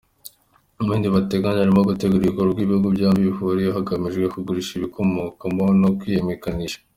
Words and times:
Mu 0.77 0.83
bindi 0.89 1.07
bateganya 1.15 1.61
harimo 1.61 1.81
gutegura 1.89 2.23
ibikorwa 2.25 2.59
ibihugu 2.61 2.87
byombi 2.95 3.27
bihuriyeho 3.27 3.75
hagamijwe 3.77 4.27
kugurisha 4.33 4.71
ibibikomokamo 4.73 5.63
no 5.81 5.89
kwimenyekanisha. 5.97 6.79